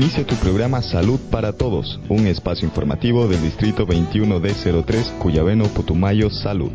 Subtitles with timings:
[0.00, 6.70] Inicia tu programa Salud para Todos, un espacio informativo del Distrito 21D03, Cuyabeno, Putumayo, Salud.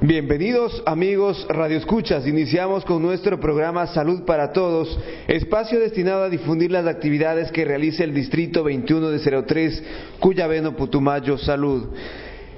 [0.00, 2.26] Bienvenidos amigos Radio Escuchas.
[2.26, 4.98] Iniciamos con nuestro programa Salud para Todos,
[5.28, 9.84] espacio destinado a difundir las actividades que realiza el Distrito 21 de 03,
[10.18, 11.90] Cuyabeno, Putumayo, Salud.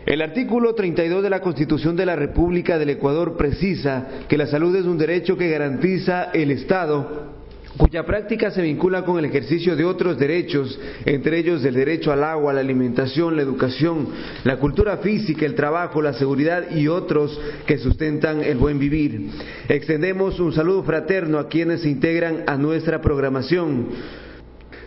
[0.06, 4.74] El artículo 32 de la Constitución de la República del Ecuador precisa que la salud
[4.74, 7.34] es un derecho que garantiza el Estado
[7.76, 12.22] cuya práctica se vincula con el ejercicio de otros derechos, entre ellos el derecho al
[12.22, 14.08] agua, la alimentación, la educación,
[14.44, 19.30] la cultura física, el trabajo, la seguridad y otros que sustentan el buen vivir.
[19.68, 23.88] Extendemos un saludo fraterno a quienes se integran a nuestra programación.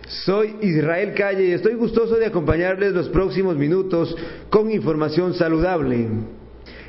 [0.07, 4.15] Soy Israel Calle y estoy gustoso de acompañarles los próximos minutos
[4.49, 6.07] con información saludable.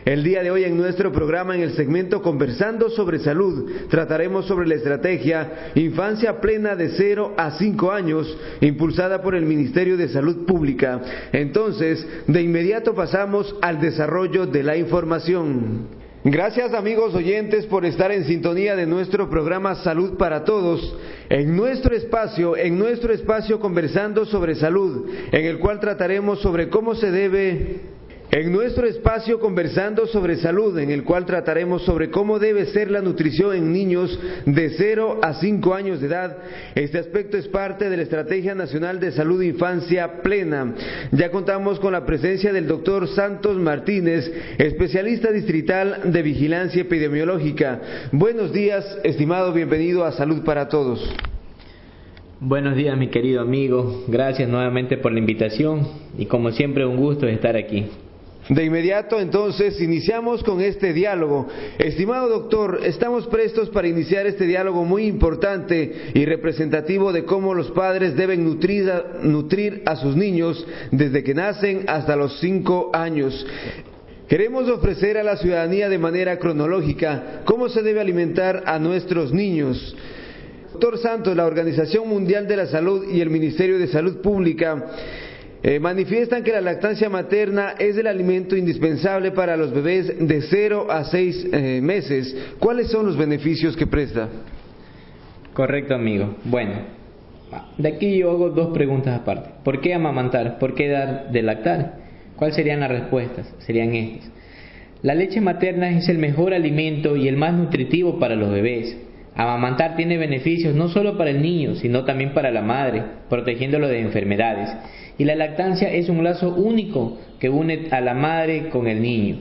[0.05, 4.67] El día de hoy en nuestro programa, en el segmento Conversando sobre Salud, trataremos sobre
[4.67, 10.47] la estrategia Infancia Plena de 0 a 5 años, impulsada por el Ministerio de Salud
[10.47, 11.01] Pública.
[11.33, 15.99] Entonces, de inmediato pasamos al desarrollo de la información.
[16.25, 20.97] Gracias amigos oyentes por estar en sintonía de nuestro programa Salud para Todos,
[21.29, 26.95] en nuestro espacio, en nuestro espacio conversando sobre salud, en el cual trataremos sobre cómo
[26.95, 27.98] se debe
[28.31, 33.01] en nuestro espacio conversando sobre salud, en el cual trataremos sobre cómo debe ser la
[33.01, 36.37] nutrición en niños de 0 a 5 años de edad,
[36.75, 40.75] este aspecto es parte de la Estrategia Nacional de Salud Infancia Plena.
[41.13, 47.81] Ya contamos con la presencia del doctor Santos Martínez, especialista distrital de vigilancia epidemiológica.
[48.13, 51.01] Buenos días, estimado, bienvenido a Salud para Todos.
[52.41, 57.27] Buenos días mi querido amigo, gracias nuevamente por la invitación y como siempre un gusto
[57.27, 57.87] estar aquí.
[58.49, 61.49] De inmediato entonces iniciamos con este diálogo.
[61.79, 67.71] Estimado doctor, estamos prestos para iniciar este diálogo muy importante y representativo de cómo los
[67.73, 73.47] padres deben nutrir a, sus niños desde que nacen hasta los cinco años.
[74.29, 79.95] Queremos ofrecer a la ciudadanía de manera cronológica cómo se debe alimentar a nuestros niños.
[80.73, 84.87] Doctor Santos, la Organización Mundial de la Salud y el Ministerio de Salud Pública
[85.69, 90.87] eh, manifiestan que la lactancia materna es el alimento indispensable para los bebés de 0
[90.89, 92.55] a 6 eh, meses.
[92.59, 94.31] ¿Cuáles son los beneficios que presta?
[95.53, 96.37] Correcto, amigo.
[96.45, 96.73] Bueno,
[97.77, 99.51] de aquí yo hago dos preguntas aparte.
[99.63, 100.59] ¿Por qué amamantar?
[100.59, 101.97] ¿Por qué dar de lactar?
[102.37, 103.55] ¿Cuáles serían las respuestas?
[103.59, 104.31] Serían estas.
[105.03, 108.97] La leche materna es el mejor alimento y el más nutritivo para los bebés.
[109.35, 114.01] Amamantar tiene beneficios no solo para el niño, sino también para la madre, protegiéndolo de
[114.01, 114.71] enfermedades.
[115.19, 119.37] Y la lactancia es un lazo único que une a la madre con el niño.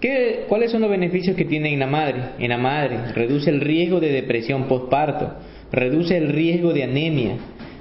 [0.00, 2.20] ¿Qué, ¿Cuáles son los beneficios que tiene en la madre?
[2.38, 5.34] En la madre reduce el riesgo de depresión postparto,
[5.70, 7.36] reduce el riesgo de anemia,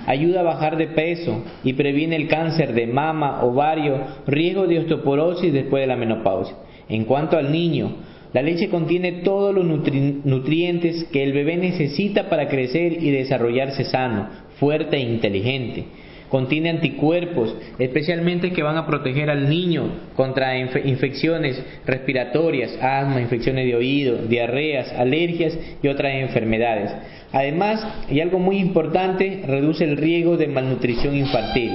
[0.06, 5.54] ayuda a bajar de peso y previene el cáncer de mama, ovario, riesgo de osteoporosis
[5.54, 6.56] después de la menopausia.
[6.90, 7.96] En cuanto al niño,
[8.34, 14.30] la leche contiene todos los nutrientes que el bebé necesita para crecer y desarrollarse sano,
[14.60, 15.86] fuerte e inteligente.
[16.32, 23.76] Contiene anticuerpos, especialmente que van a proteger al niño contra infecciones respiratorias, asma, infecciones de
[23.76, 26.90] oído, diarreas, alergias y otras enfermedades.
[27.34, 31.72] Además, y algo muy importante, reduce el riesgo de malnutrición infantil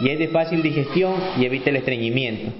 [0.00, 2.52] y es de fácil digestión y evita el estreñimiento.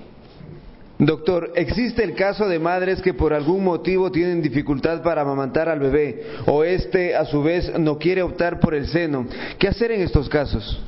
[0.98, 5.80] Doctor, ¿existe el caso de madres que por algún motivo tienen dificultad para amamantar al
[5.80, 9.26] bebé o este a su vez no quiere optar por el seno?
[9.58, 10.82] ¿Qué hacer en estos casos?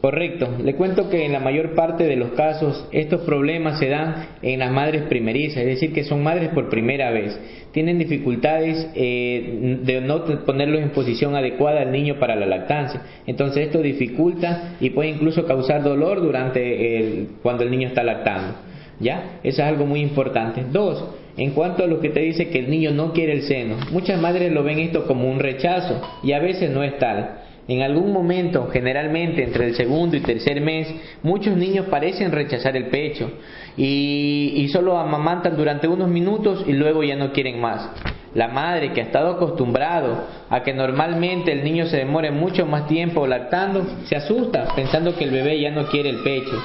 [0.00, 0.48] Correcto.
[0.64, 4.60] Le cuento que en la mayor parte de los casos estos problemas se dan en
[4.60, 7.38] las madres primerizas, es decir, que son madres por primera vez.
[7.72, 13.02] Tienen dificultades eh, de no ponerlos en posición adecuada al niño para la lactancia.
[13.26, 18.54] Entonces esto dificulta y puede incluso causar dolor durante el, cuando el niño está lactando.
[19.00, 19.38] ¿Ya?
[19.42, 20.64] Eso es algo muy importante.
[20.72, 21.04] Dos,
[21.36, 24.20] en cuanto a lo que te dice que el niño no quiere el seno, muchas
[24.20, 27.49] madres lo ven esto como un rechazo y a veces no es tal.
[27.70, 32.86] En algún momento, generalmente entre el segundo y tercer mes, muchos niños parecen rechazar el
[32.86, 33.30] pecho
[33.76, 37.88] y, y, solo amamantan durante unos minutos y luego ya no quieren más.
[38.34, 42.88] La madre que ha estado acostumbrado a que normalmente el niño se demore mucho más
[42.88, 46.60] tiempo lactando, se asusta pensando que el bebé ya no quiere el pecho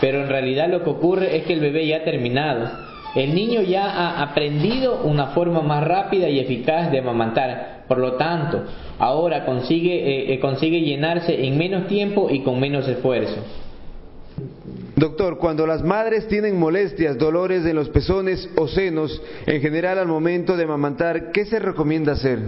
[0.00, 2.87] pero en realidad lo que ocurre es que el bebé ya ha terminado.
[3.14, 8.14] El niño ya ha aprendido una forma más rápida y eficaz de amamantar, por lo
[8.14, 8.64] tanto,
[8.98, 13.42] ahora consigue, eh, eh, consigue llenarse en menos tiempo y con menos esfuerzo.
[14.96, 20.08] Doctor, cuando las madres tienen molestias, dolores en los pezones o senos, en general al
[20.08, 22.40] momento de amamantar, ¿qué se recomienda hacer?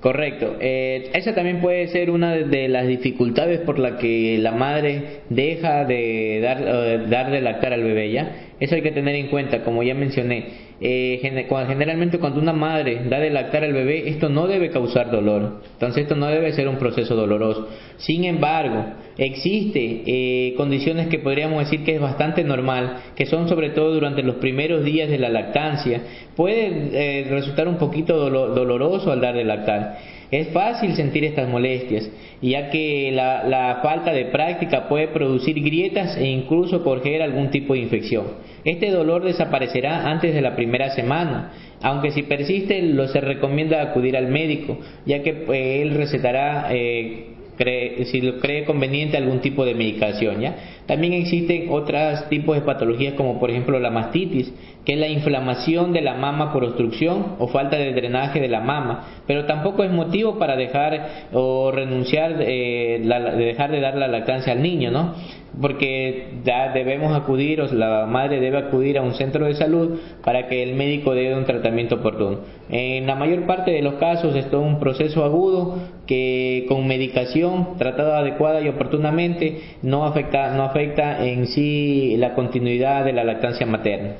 [0.00, 0.56] Correcto.
[0.60, 5.84] Eh, esa también puede ser una de las dificultades por la que la madre deja
[5.84, 8.54] de dar, eh, dar de lactar al bebé, ¿ya?
[8.60, 10.69] Eso hay que tener en cuenta, como ya mencioné.
[10.82, 15.60] Eh, generalmente cuando una madre da de lactar al bebé, esto no debe causar dolor.
[15.74, 17.68] Entonces esto no debe ser un proceso doloroso.
[17.98, 18.86] Sin embargo,
[19.18, 24.22] existe eh, condiciones que podríamos decir que es bastante normal, que son sobre todo durante
[24.22, 26.00] los primeros días de la lactancia.
[26.34, 29.98] Puede eh, resultar un poquito doloroso al dar de lactar.
[30.30, 32.08] Es fácil sentir estas molestias,
[32.40, 37.80] ya que la, falta de práctica puede producir grietas e incluso correr algún tipo de
[37.80, 38.26] infección.
[38.64, 44.16] Este dolor desaparecerá antes de la primera semana, aunque si persiste lo se recomienda acudir
[44.16, 49.74] al médico, ya que pues, él recetará eh, si lo cree conveniente algún tipo de
[49.74, 50.40] medicación.
[50.40, 50.56] ¿ya?
[50.86, 54.52] También existen otros tipos de patologías como por ejemplo la mastitis,
[54.84, 58.60] que es la inflamación de la mama por obstrucción o falta de drenaje de la
[58.60, 64.08] mama, pero tampoco es motivo para dejar o renunciar, eh, de dejar de dar la
[64.08, 65.14] lactancia al niño, ¿no?
[65.60, 70.46] Porque ya debemos acudir, o la madre debe acudir a un centro de salud para
[70.46, 72.40] que el médico dé un tratamiento oportuno.
[72.68, 77.76] En la mayor parte de los casos es todo un proceso agudo que con medicación
[77.78, 83.66] tratada adecuada y oportunamente no afecta, no afecta en sí la continuidad de la lactancia
[83.66, 84.14] materna.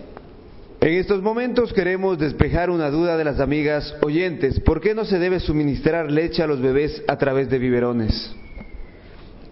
[0.80, 4.60] En estos momentos queremos despejar una duda de las amigas oyentes.
[4.60, 8.34] ¿Por qué no se debe suministrar leche a los bebés a través de biberones?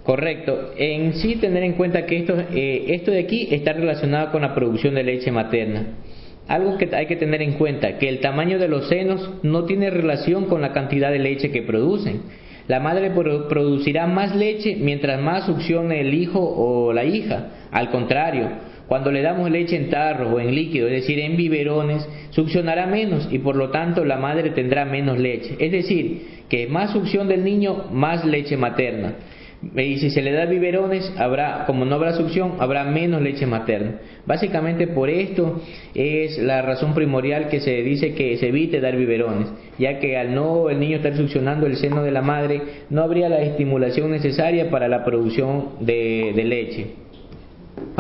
[0.09, 0.71] Correcto.
[0.79, 4.55] En sí tener en cuenta que esto, eh, esto de aquí está relacionado con la
[4.55, 5.99] producción de leche materna.
[6.47, 9.91] Algo que hay que tener en cuenta, que el tamaño de los senos no tiene
[9.91, 12.23] relación con la cantidad de leche que producen.
[12.69, 17.69] La madre producirá más leche mientras más succione el hijo o la hija.
[17.71, 18.49] Al contrario,
[18.87, 23.29] cuando le damos leche en tarro o en líquido, es decir, en biberones, succionará menos
[23.31, 25.55] y por lo tanto la madre tendrá menos leche.
[25.59, 29.17] Es decir, que más succión del niño, más leche materna.
[29.61, 33.99] Y si se le da biberones, habrá, como no habrá succión, habrá menos leche materna.
[34.25, 35.61] Básicamente por esto
[35.95, 40.33] es la razón primordial que se dice que se evite dar biberones, ya que al
[40.35, 44.71] no el niño estar succionando el seno de la madre, no habría la estimulación necesaria
[44.71, 47.08] para la producción de leche.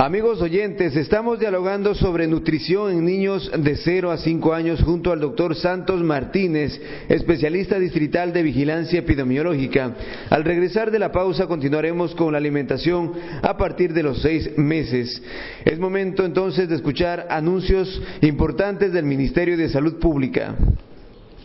[0.00, 5.19] Amigos oyentes, estamos dialogando sobre nutrición en niños de 0 a 5 años junto al
[5.19, 9.97] doctor Santos Martínez, especialista distrital de vigilancia epidemiológica.
[10.31, 13.11] Al regresar de la pausa continuaremos con la alimentación
[13.43, 15.21] a partir de los 6 meses.
[15.65, 20.55] Es momento entonces de escuchar anuncios importantes del Ministerio de Salud Pública.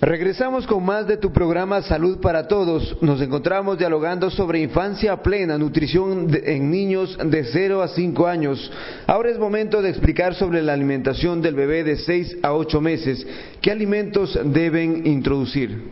[0.06, 3.02] Regresamos con más de tu programa Salud para Todos.
[3.02, 8.70] Nos encontramos dialogando sobre infancia plena, nutrición en niños de 0 a 5 años.
[9.08, 13.26] Ahora es momento de explicar sobre la alimentación del bebé de 6 a 8 meses.
[13.62, 15.84] ¿Qué alimentos deben introducir?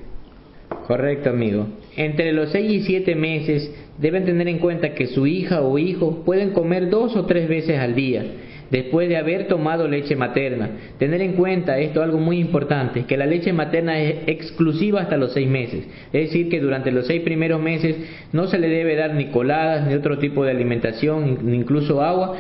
[0.87, 1.67] Correcto, amigo.
[1.95, 6.25] Entre los 6 y 7 meses deben tener en cuenta que su hija o hijo
[6.25, 8.25] pueden comer dos o tres veces al día
[8.71, 10.69] después de haber tomado leche materna.
[10.97, 15.33] Tener en cuenta esto algo muy importante, que la leche materna es exclusiva hasta los
[15.33, 15.85] seis meses.
[16.13, 17.97] Es decir, que durante los seis primeros meses
[18.31, 22.37] no se le debe dar ni coladas, ni otro tipo de alimentación, ni incluso agua,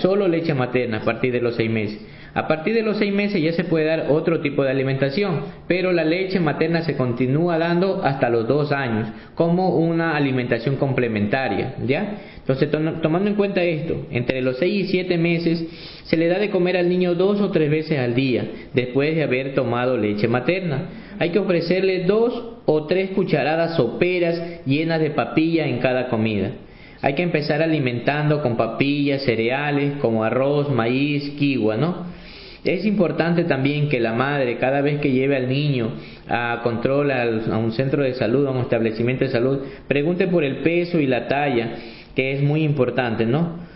[0.00, 2.00] solo leche materna a partir de los seis meses.
[2.34, 5.92] A partir de los seis meses ya se puede dar otro tipo de alimentación, pero
[5.92, 12.16] la leche materna se continúa dando hasta los dos años como una alimentación complementaria, ¿ya?
[12.38, 12.70] Entonces,
[13.02, 15.62] tomando en cuenta esto, entre los seis y siete meses
[16.04, 19.22] se le da de comer al niño dos o tres veces al día después de
[19.22, 20.88] haber tomado leche materna.
[21.18, 26.52] Hay que ofrecerle dos o tres cucharadas soperas llenas de papilla en cada comida.
[27.02, 32.21] Hay que empezar alimentando con papillas, cereales como arroz, maíz, kiwa, ¿no?
[32.64, 35.94] Es importante también que la madre, cada vez que lleve al niño
[36.28, 40.58] a control a un centro de salud, a un establecimiento de salud, pregunte por el
[40.58, 41.74] peso y la talla,
[42.14, 43.72] que es muy importante, ¿no?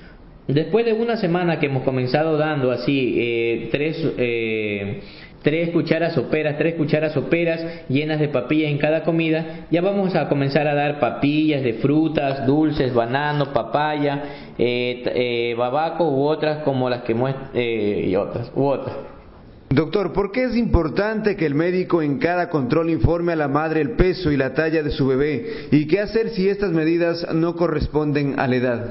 [0.47, 5.00] Después de una semana que hemos comenzado dando así eh, tres eh,
[5.43, 10.28] tres cucharas soperas, tres cucharas soperas llenas de papillas en cada comida, ya vamos a
[10.28, 14.23] comenzar a dar papillas de frutas, dulces, banano, papaya,
[14.59, 18.97] eh, eh, babaco u otras como las que muestran eh, y otras u otras.
[19.69, 23.81] Doctor, ¿por qué es importante que el médico en cada control informe a la madre
[23.81, 25.69] el peso y la talla de su bebé?
[25.73, 28.90] ¿Y qué hacer si estas medidas no corresponden a la edad?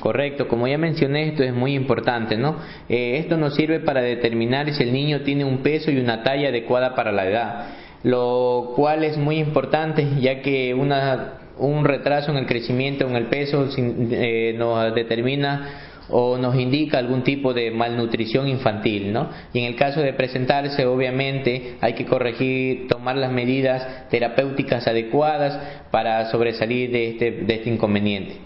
[0.00, 2.56] Correcto, como ya mencioné, esto es muy importante, ¿no?
[2.88, 6.48] Eh, esto nos sirve para determinar si el niño tiene un peso y una talla
[6.48, 7.66] adecuada para la edad,
[8.02, 13.26] lo cual es muy importante ya que una, un retraso en el crecimiento, en el
[13.26, 15.68] peso, eh, nos determina
[16.10, 19.30] o nos indica algún tipo de malnutrición infantil, ¿no?
[19.52, 25.58] Y en el caso de presentarse, obviamente, hay que corregir, tomar las medidas terapéuticas adecuadas
[25.90, 28.36] para sobresalir de este, de este inconveniente.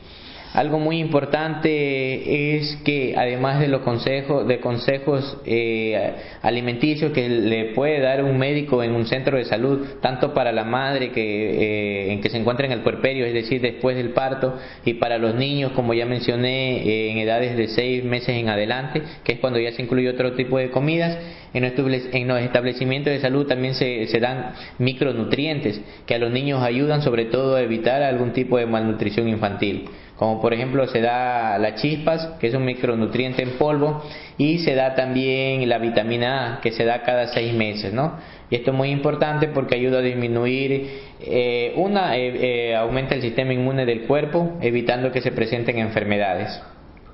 [0.55, 7.67] Algo muy importante es que además de los consejos, de consejos eh, alimenticios que le
[7.75, 12.13] puede dar un médico en un centro de salud, tanto para la madre que, eh,
[12.13, 15.35] en que se encuentra en el puerperio, es decir, después del parto, y para los
[15.35, 19.59] niños, como ya mencioné, eh, en edades de seis meses en adelante, que es cuando
[19.59, 21.19] ya se incluye otro tipo de comidas,
[21.53, 27.01] en los establecimientos de salud también se, se dan micronutrientes que a los niños ayudan
[27.03, 29.89] sobre todo a evitar algún tipo de malnutrición infantil
[30.19, 34.03] como por ejemplo se da la chispas, que es un micronutriente en polvo,
[34.37, 38.15] y se da también la vitamina A, que se da cada seis meses, ¿no?
[38.51, 43.23] Y esto es muy importante porque ayuda a disminuir, eh, una, eh, eh, aumenta el
[43.23, 46.61] sistema inmune del cuerpo, evitando que se presenten enfermedades.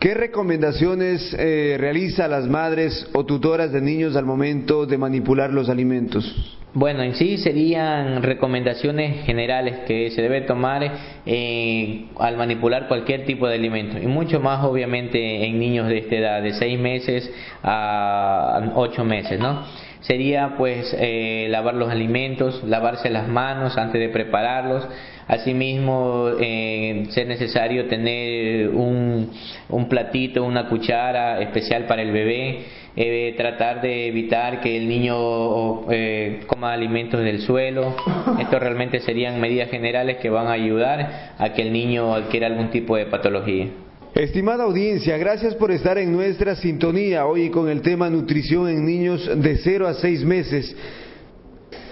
[0.01, 6.59] ¿Qué recomendaciones realiza las madres o tutoras de niños al momento de manipular los alimentos?
[6.77, 10.83] Bueno, en sí serían recomendaciones generales que se debe tomar
[11.25, 16.17] eh, al manipular cualquier tipo de alimento y mucho más obviamente en niños de esta
[16.17, 19.63] edad, de 6 meses a 8 meses, ¿no?
[20.07, 24.87] Sería pues eh, lavar los alimentos, lavarse las manos antes de prepararlos,
[25.27, 29.31] asimismo eh, ser necesario tener un,
[29.71, 32.65] un platito, una cuchara especial para el bebé,
[32.97, 37.97] eh, tratar de evitar que el niño eh, coma alimentos del suelo.
[38.39, 42.69] Esto realmente serían medidas generales que van a ayudar a que el niño adquiera algún
[42.69, 43.69] tipo de patología.
[44.15, 49.29] Estimada audiencia, gracias por estar en nuestra sintonía hoy con el tema nutrición en niños
[49.43, 50.77] de 0 a 6 meses.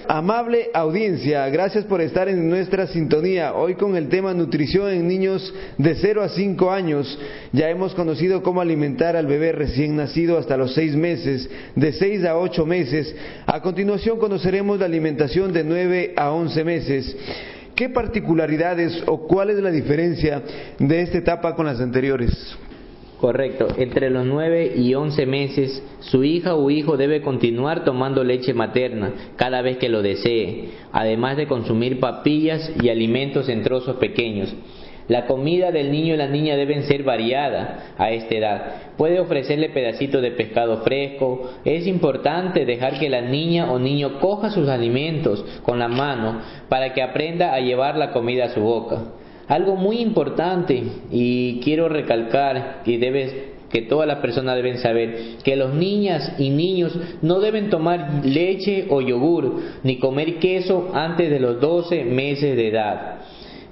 [0.07, 3.55] Amable audiencia, gracias por estar en nuestra sintonía.
[3.55, 7.19] Hoy con el tema nutrición en niños de 0 a 5 años.
[7.51, 12.25] Ya hemos conocido cómo alimentar al bebé recién nacido hasta los 6 meses, de 6
[12.25, 13.17] a 8 meses.
[13.47, 17.17] A continuación conoceremos la alimentación de 9 a 11 meses.
[17.83, 20.41] ¿Qué particularidades o cuál es la diferencia
[20.79, 22.57] de esta etapa con las anteriores?
[23.19, 23.67] Correcto.
[23.77, 29.33] Entre los 9 y 11 meses, su hija o hijo debe continuar tomando leche materna
[29.35, 34.55] cada vez que lo desee, además de consumir papillas y alimentos en trozos pequeños.
[35.09, 38.63] La comida del niño y la niña deben ser variada a esta edad.
[38.97, 41.51] Puede ofrecerle pedacitos de pescado fresco.
[41.65, 46.93] Es importante dejar que la niña o niño coja sus alimentos con la mano para
[46.93, 49.03] que aprenda a llevar la comida a su boca.
[49.49, 53.35] Algo muy importante y quiero recalcar que debes
[53.73, 58.87] que todas las personas deben saber que los niñas y niños no deben tomar leche
[58.91, 63.22] o yogur ni comer queso antes de los 12 meses de edad.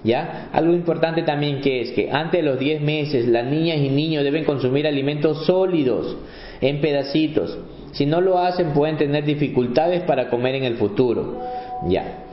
[0.02, 0.48] ¿Ya?
[0.52, 4.24] Algo importante también que es que antes de los 10 meses las niñas y niños
[4.24, 6.16] deben consumir alimentos sólidos
[6.60, 7.58] en pedacitos.
[7.92, 11.40] Si no lo hacen pueden tener dificultades para comer en el futuro.
[11.88, 12.24] ¿Ya?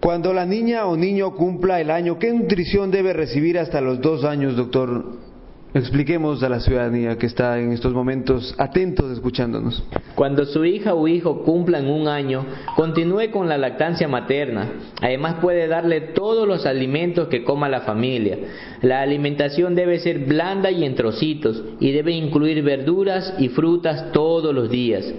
[0.00, 4.24] Cuando la niña o niño cumpla el año, ¿qué nutrición debe recibir hasta los dos
[4.24, 5.31] años, doctor?
[5.74, 9.82] Expliquemos a la ciudadanía que está en estos momentos atentos escuchándonos.
[10.14, 12.44] Cuando su hija o hijo cumplan un año,
[12.76, 14.70] continúe con la lactancia materna.
[15.00, 18.36] Además puede darle todos los alimentos que coma la familia.
[18.82, 24.54] La alimentación debe ser blanda y en trocitos y debe incluir verduras y frutas todos
[24.54, 25.10] los días.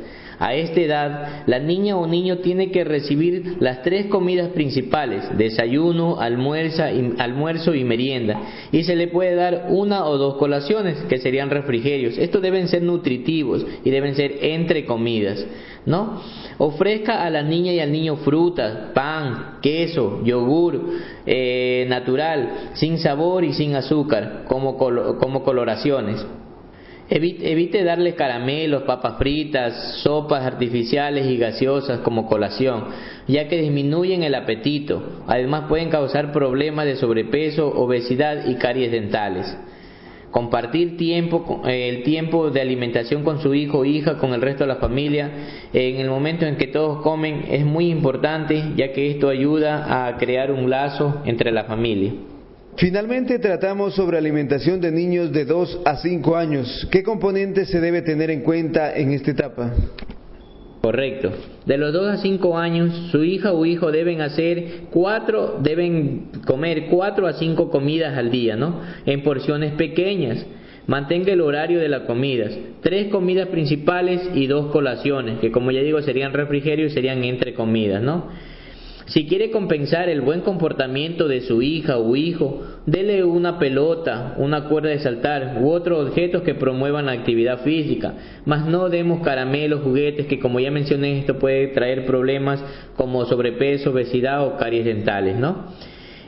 [0.43, 6.17] A esta edad, la niña o niño tiene que recibir las tres comidas principales, desayuno,
[6.19, 12.17] almuerzo y merienda, y se le puede dar una o dos colaciones, que serían refrigerios.
[12.17, 15.47] Estos deben ser nutritivos y deben ser entre comidas,
[15.85, 16.21] ¿no?
[16.57, 20.77] Ofrezca a la niña y al niño frutas, pan, queso, yogur
[21.25, 26.25] eh, natural, sin sabor y sin azúcar, como, como coloraciones.
[27.10, 32.86] Evite, darle caramelos, papas fritas, sopas artificiales y gaseosas como colación,
[33.27, 35.24] ya que disminuyen el apetito.
[35.27, 39.57] Además pueden causar problemas de sobrepeso, obesidad y caries dentales.
[40.31, 44.69] Compartir eh, el tiempo de alimentación con su hijo o hija, con el resto de
[44.69, 45.29] la familia,
[45.74, 50.17] en el momento en que todos comen, es muy importante, ya que esto ayuda a
[50.17, 52.13] crear un lazo entre la familia.
[52.77, 56.87] Finalmente tratamos sobre alimentación de niños de 2 a 5 años.
[56.91, 59.71] ¿Qué componentes se debe tener en cuenta en esta etapa?
[60.81, 61.31] Correcto.
[61.65, 66.87] De los 2 a 5 años, su hija o hijo deben hacer cuatro, deben comer
[66.89, 68.81] 4 a 5 comidas al día, ¿no?
[69.05, 70.45] En porciones pequeñas.
[70.85, 72.57] Mantenga el horario de las comidas.
[72.81, 77.53] Tres comidas principales y dos colaciones, que como ya digo serían refrigerio y serían entre
[77.53, 78.27] comidas, ¿no?
[79.05, 84.69] Si quiere compensar el buen comportamiento de su hija o hijo, dele una pelota, una
[84.69, 88.13] cuerda de saltar u otros objetos que promuevan la actividad física,
[88.45, 92.63] mas no demos caramelos, juguetes que como ya mencioné esto puede traer problemas
[92.95, 95.65] como sobrepeso, obesidad o caries dentales, ¿no?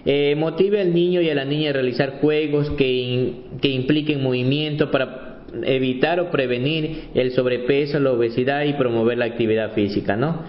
[0.05, 4.91] Eh, motive al niño y a la niña a realizar juegos que, que impliquen movimiento
[4.91, 10.43] para evitar o prevenir el sobrepeso, la obesidad y promover la actividad física, ¿no?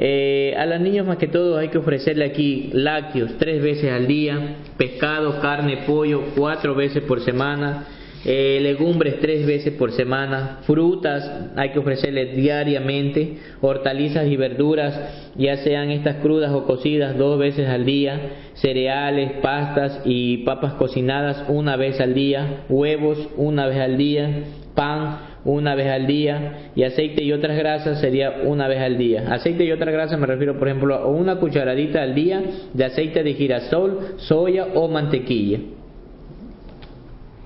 [0.00, 4.06] Eh, a los niños más que todo hay que ofrecerle aquí lácteos tres veces al
[4.06, 7.84] día, pescado, carne, pollo cuatro veces por semana,
[8.24, 15.56] eh, legumbres tres veces por semana, frutas hay que ofrecerles diariamente, hortalizas y verduras, ya
[15.58, 18.20] sean estas crudas o cocidas dos veces al día,
[18.54, 25.27] cereales, pastas y papas cocinadas una vez al día, huevos una vez al día, pan
[25.44, 29.32] una vez al día y aceite y otras grasas sería una vez al día.
[29.32, 32.42] Aceite y otras grasas me refiero, por ejemplo, a una cucharadita al día
[32.72, 35.58] de aceite de girasol, soya o mantequilla.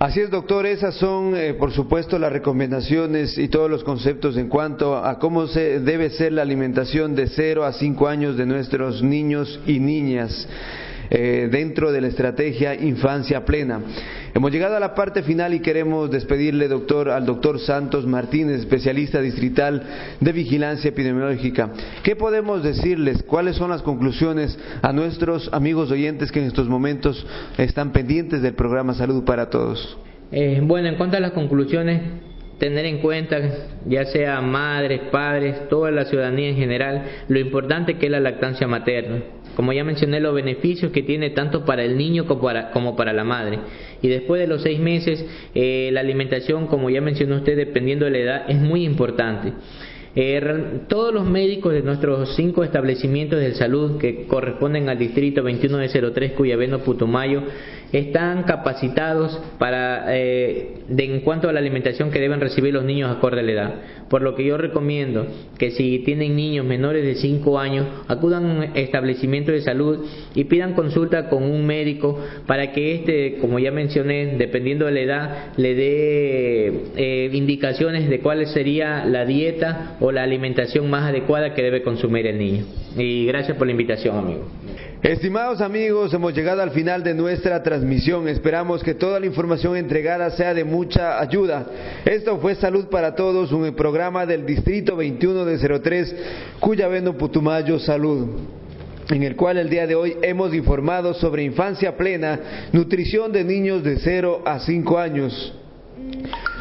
[0.02, 4.48] Así es, doctor, esas son, eh, por supuesto, las recomendaciones y todos los conceptos en
[4.48, 9.00] cuanto a cómo se debe ser la alimentación de 0 a 5 años de nuestros
[9.00, 10.48] niños y niñas.
[11.14, 13.82] Eh, dentro de la estrategia Infancia Plena.
[14.32, 19.20] Hemos llegado a la parte final y queremos despedirle doctor, al doctor Santos Martínez, especialista
[19.20, 19.82] distrital
[20.18, 21.68] de vigilancia epidemiológica.
[22.02, 23.22] ¿Qué podemos decirles?
[23.24, 27.26] ¿Cuáles son las conclusiones a nuestros amigos oyentes que en estos momentos
[27.58, 29.98] están pendientes del programa Salud para Todos?
[30.30, 32.00] Eh, bueno, en cuanto a las conclusiones,
[32.62, 33.40] tener en cuenta,
[33.86, 38.68] ya sea madres, padres, toda la ciudadanía en general, lo importante que es la lactancia
[38.68, 39.20] materna
[39.54, 43.12] como ya mencioné, los beneficios que tiene tanto para el niño como para, como para
[43.12, 43.58] la madre.
[44.00, 48.12] Y después de los seis meses, eh, la alimentación, como ya mencionó usted, dependiendo de
[48.12, 49.52] la edad, es muy importante.
[50.14, 50.42] Eh,
[50.88, 55.88] todos los médicos de nuestros cinco establecimientos de salud que corresponden al distrito 21 de
[55.88, 57.42] 03 Cuyabeno Putumayo
[57.92, 63.14] están capacitados para eh, de, en cuanto a la alimentación que deben recibir los niños
[63.14, 63.74] acorde a la edad.
[64.08, 65.26] Por lo que yo recomiendo
[65.58, 70.44] que si tienen niños menores de 5 años, acudan a un establecimiento de salud y
[70.44, 75.52] pidan consulta con un médico para que este, como ya mencioné, dependiendo de la edad,
[75.56, 81.62] le dé eh, indicaciones de cuál sería la dieta o la alimentación más adecuada que
[81.62, 82.64] debe consumir el niño.
[82.96, 84.46] Y gracias por la invitación, amigo.
[85.02, 88.28] Estimados amigos, hemos llegado al final de nuestra transmisión.
[88.28, 91.66] Esperamos que toda la información entregada sea de mucha ayuda.
[92.04, 96.16] Esto fue Salud para Todos, un programa del Distrito 21 de 03,
[96.60, 98.28] cuya vendo Putumayo Salud
[99.10, 103.82] en el cual el día de hoy hemos informado sobre infancia plena, nutrición de niños
[103.82, 105.54] de 0 a 5 años.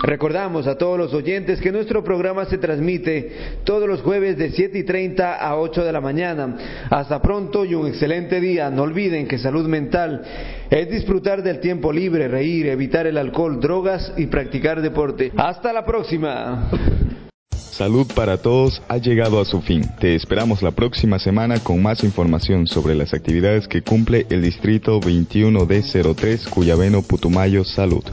[0.04, 4.80] Recordamos a todos los oyentes que nuestro programa se transmite todos los jueves de 7
[4.80, 6.58] y 30 a 8 de la mañana.
[6.90, 8.70] Hasta pronto y un excelente día.
[8.72, 10.24] No olviden que salud mental
[10.70, 15.32] es disfrutar del tiempo libre, reír, evitar el alcohol, drogas y practicar deporte.
[15.38, 16.70] Hasta la próxima.
[17.56, 19.84] Salud para Todos ha llegado a su fin.
[20.00, 25.00] Te esperamos la próxima semana con más información sobre las actividades que cumple el Distrito
[25.00, 28.04] 21D03 Cuyabeno Putumayo Salud.